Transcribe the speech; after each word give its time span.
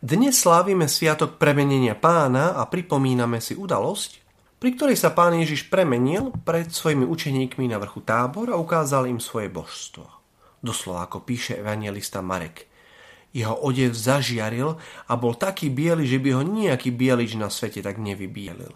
Dnes 0.00 0.32
slávime 0.32 0.88
Sviatok 0.88 1.36
premenenia 1.36 1.92
pána 1.92 2.56
a 2.56 2.64
pripomíname 2.64 3.36
si 3.36 3.52
udalosť, 3.52 4.24
pri 4.56 4.72
ktorej 4.72 4.96
sa 4.96 5.12
pán 5.12 5.36
Ježiš 5.36 5.68
premenil 5.68 6.32
pred 6.40 6.72
svojimi 6.72 7.04
učeníkmi 7.04 7.68
na 7.68 7.76
vrchu 7.76 8.00
tábor 8.00 8.48
a 8.48 8.56
ukázal 8.56 9.12
im 9.12 9.20
svoje 9.20 9.52
božstvo. 9.52 10.08
Doslova 10.64 11.04
ako 11.04 11.20
píše 11.20 11.60
evangelista 11.60 12.24
Marek. 12.24 12.64
Jeho 13.36 13.52
odev 13.60 13.92
zažiaril 13.92 14.80
a 15.04 15.12
bol 15.20 15.36
taký 15.36 15.68
biely, 15.68 16.08
že 16.08 16.16
by 16.16 16.32
ho 16.32 16.48
nejaký 16.48 16.96
bielič 16.96 17.36
na 17.36 17.52
svete 17.52 17.84
tak 17.84 18.00
nevybielil. 18.00 18.72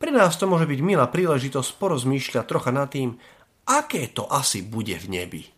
Pre 0.00 0.10
nás 0.16 0.40
to 0.40 0.48
môže 0.48 0.64
byť 0.64 0.80
milá 0.80 1.12
príležitosť 1.12 1.76
porozmýšľať 1.76 2.44
trocha 2.48 2.72
nad 2.72 2.88
tým, 2.88 3.20
aké 3.68 4.08
to 4.16 4.24
asi 4.32 4.64
bude 4.64 4.96
v 4.96 5.06
nebi. 5.12 5.55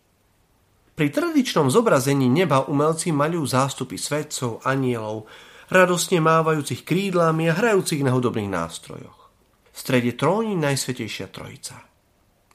Pri 0.99 1.15
tradičnom 1.15 1.71
zobrazení 1.71 2.27
neba 2.27 2.67
umelci 2.67 3.15
maľujú 3.15 3.45
zástupy 3.47 3.95
svetcov, 3.95 4.59
anielov, 4.67 5.31
radostne 5.71 6.19
mávajúcich 6.19 6.83
krídlami 6.83 7.47
a 7.47 7.55
hrajúcich 7.55 8.03
na 8.03 8.11
hudobných 8.11 8.51
nástrojoch. 8.51 9.31
V 9.71 9.77
strede 9.79 10.19
tróni 10.19 10.59
Najsvetejšia 10.59 11.31
Trojica. 11.31 11.87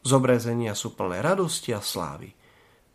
Zobrazenia 0.04 0.76
sú 0.76 0.92
plné 0.92 1.24
radosti 1.24 1.72
a 1.72 1.80
slávy. 1.80 2.36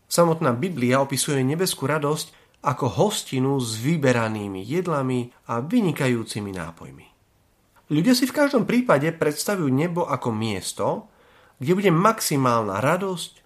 Samotná 0.05 0.53
Biblia 0.53 1.01
opisuje 1.01 1.41
nebeskú 1.41 1.89
radosť 1.89 2.61
ako 2.61 2.85
hostinu 3.01 3.57
s 3.57 3.81
vyberanými 3.81 4.61
jedlami 4.61 5.33
a 5.49 5.65
vynikajúcimi 5.65 6.53
nápojmi. 6.53 7.07
Ľudia 7.89 8.13
si 8.13 8.29
v 8.29 8.37
každom 8.37 8.69
prípade 8.69 9.09
predstavujú 9.17 9.73
nebo 9.73 10.05
ako 10.05 10.29
miesto, 10.29 11.09
kde 11.57 11.73
bude 11.73 11.89
maximálna 11.89 12.77
radosť, 12.85 13.41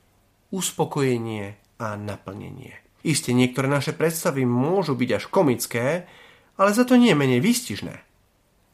uspokojenie 0.52 1.63
a 1.84 2.00
naplnenie. 2.00 2.80
Isté, 3.04 3.36
niektoré 3.36 3.68
naše 3.68 3.92
predstavy 3.92 4.48
môžu 4.48 4.96
byť 4.96 5.10
až 5.12 5.24
komické, 5.28 6.08
ale 6.56 6.72
za 6.72 6.88
to 6.88 6.96
nie 6.96 7.12
menej 7.12 7.44
výstižné. 7.44 7.96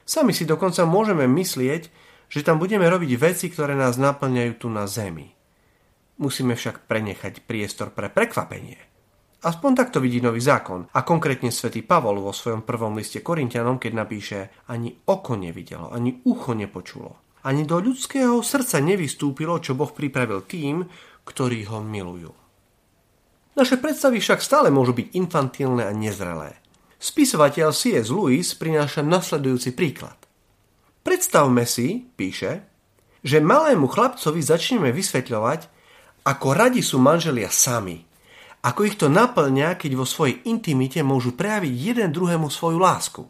Sami 0.06 0.34
si 0.34 0.46
dokonca 0.46 0.86
môžeme 0.86 1.26
myslieť, 1.26 1.90
že 2.30 2.46
tam 2.46 2.62
budeme 2.62 2.86
robiť 2.86 3.12
veci, 3.18 3.50
ktoré 3.50 3.74
nás 3.74 3.98
naplňajú 3.98 4.54
tu 4.62 4.70
na 4.70 4.86
zemi. 4.86 5.34
Musíme 6.22 6.54
však 6.54 6.86
prenechať 6.86 7.42
priestor 7.50 7.90
pre 7.90 8.14
prekvapenie. 8.14 8.78
Aspoň 9.40 9.72
takto 9.72 10.04
vidí 10.04 10.20
nový 10.20 10.44
zákon 10.44 10.92
a 10.92 11.00
konkrétne 11.08 11.48
svätý 11.48 11.80
Pavol 11.80 12.20
vo 12.20 12.36
svojom 12.36 12.68
prvom 12.68 13.00
liste 13.00 13.24
Korintianom, 13.24 13.80
keď 13.80 13.92
napíše 13.96 14.40
ani 14.68 14.92
oko 15.08 15.40
nevidelo, 15.40 15.96
ani 15.96 16.20
ucho 16.28 16.52
nepočulo. 16.52 17.40
Ani 17.48 17.64
do 17.64 17.80
ľudského 17.80 18.44
srdca 18.44 18.84
nevystúpilo, 18.84 19.64
čo 19.64 19.80
Boh 19.80 19.88
pripravil 19.96 20.44
tým, 20.44 20.84
ktorí 21.24 21.72
ho 21.72 21.80
milujú. 21.80 22.49
Naše 23.60 23.76
predstavy 23.76 24.24
však 24.24 24.40
stále 24.40 24.72
môžu 24.72 24.96
byť 24.96 25.20
infantilné 25.20 25.84
a 25.84 25.92
nezrelé. 25.92 26.56
Spisovateľ 26.96 27.76
C.S. 27.76 28.08
Lewis 28.08 28.56
prináša 28.56 29.04
nasledujúci 29.04 29.76
príklad. 29.76 30.16
Predstavme 31.04 31.68
si, 31.68 32.08
píše, 32.16 32.64
že 33.20 33.44
malému 33.44 33.92
chlapcovi 33.92 34.40
začneme 34.40 34.96
vysvetľovať, 34.96 35.68
ako 36.24 36.48
radi 36.56 36.80
sú 36.80 37.04
manželia 37.04 37.52
sami, 37.52 38.00
ako 38.64 38.80
ich 38.88 38.96
to 38.96 39.12
naplňa, 39.12 39.76
keď 39.76 39.92
vo 39.92 40.08
svojej 40.08 40.40
intimite 40.48 41.04
môžu 41.04 41.36
prejaviť 41.36 41.74
jeden 41.76 42.16
druhému 42.16 42.48
svoju 42.48 42.80
lásku. 42.80 43.28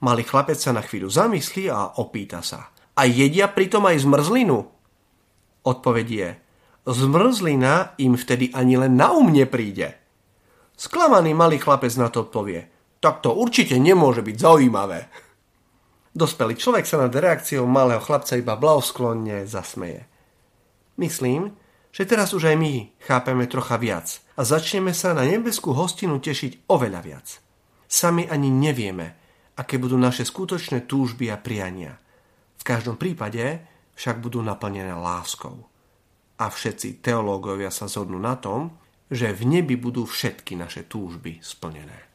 Malý 0.00 0.24
chlapec 0.24 0.56
sa 0.56 0.72
na 0.72 0.80
chvíľu 0.80 1.12
zamyslí 1.12 1.68
a 1.68 2.00
opýta 2.00 2.40
sa. 2.40 2.72
A 2.96 3.04
jedia 3.04 3.52
pritom 3.52 3.84
aj 3.84 4.00
zmrzlinu? 4.00 4.64
Odpoveď 5.60 6.08
je, 6.08 6.28
Zmrzlina 6.88 7.92
im 8.00 8.16
vtedy 8.16 8.56
ani 8.56 8.80
len 8.80 8.96
na 8.96 9.12
um 9.12 9.28
nepríde. 9.28 10.00
Sklamaný 10.80 11.36
malý 11.36 11.60
chlapec 11.60 11.92
na 12.00 12.08
to 12.08 12.24
povie. 12.24 12.64
Tak 13.04 13.20
to 13.20 13.36
určite 13.36 13.76
nemôže 13.76 14.24
byť 14.24 14.36
zaujímavé. 14.40 15.12
Dospelý 16.16 16.56
človek 16.56 16.88
sa 16.88 17.04
nad 17.04 17.12
reakciou 17.12 17.68
malého 17.68 18.00
chlapca 18.00 18.32
iba 18.36 18.56
blahosklonne 18.56 19.44
zasmeje. 19.44 20.08
Myslím, 20.96 21.52
že 21.92 22.08
teraz 22.08 22.32
už 22.32 22.48
aj 22.48 22.56
my 22.56 22.74
chápeme 23.04 23.44
trocha 23.44 23.76
viac 23.76 24.20
a 24.36 24.44
začneme 24.44 24.96
sa 24.96 25.12
na 25.12 25.28
nebeskú 25.28 25.76
hostinu 25.76 26.16
tešiť 26.16 26.64
oveľa 26.68 27.00
viac. 27.04 27.28
Sami 27.84 28.24
ani 28.24 28.48
nevieme, 28.48 29.20
aké 29.56 29.76
budú 29.76 30.00
naše 30.00 30.24
skutočné 30.24 30.88
túžby 30.88 31.28
a 31.28 31.36
priania. 31.36 32.00
V 32.56 32.62
každom 32.64 32.96
prípade 32.96 33.64
však 33.96 34.20
budú 34.20 34.40
naplnené 34.40 34.96
láskou 34.96 35.70
a 36.40 36.48
všetci 36.48 37.04
teológovia 37.04 37.68
sa 37.68 37.84
zhodnú 37.86 38.16
na 38.16 38.34
tom, 38.40 38.74
že 39.12 39.30
v 39.36 39.60
nebi 39.60 39.76
budú 39.76 40.08
všetky 40.08 40.56
naše 40.56 40.88
túžby 40.88 41.44
splnené. 41.44 42.09